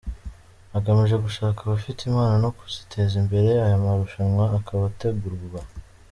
agamije 0.77 1.15
gushaka 1.25 1.59
abafite 1.63 1.99
impano 2.03 2.35
no 2.43 2.49
kuziteza 2.57 3.13
imbere 3.21 3.49
aya 3.65 3.77
marushanwa 3.83 4.45
akaba 4.57 4.83
ategurwa. 4.91 5.59